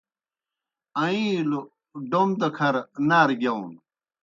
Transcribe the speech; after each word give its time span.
آئِین٘لوْ 1.03 1.61
ڈوْم 2.09 2.29
دہ 2.39 2.47
کھرہ 2.55 2.81
نارہ 3.07 3.35
گِیاؤن۔ 3.39 3.73